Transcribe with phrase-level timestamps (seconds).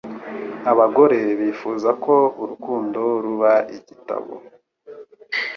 [0.71, 4.33] Abagore bifuza ko urukundo ruba igitabo.